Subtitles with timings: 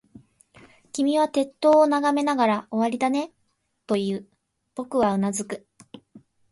[0.93, 3.31] 君は鉄塔を眺めながら、終わりだね、
[3.85, 4.27] と言う。
[4.73, 5.67] 僕はうなずく。